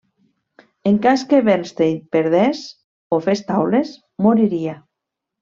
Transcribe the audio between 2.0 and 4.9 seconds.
perdés o fes taules, moriria.